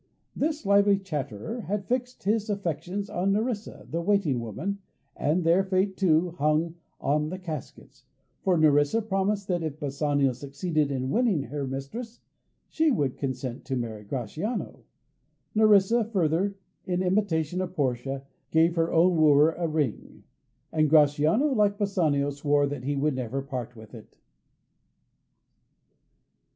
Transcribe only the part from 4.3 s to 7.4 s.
woman, and their fate, too, hung on the